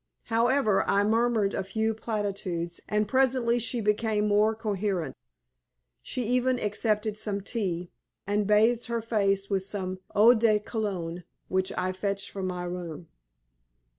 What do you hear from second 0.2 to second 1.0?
However,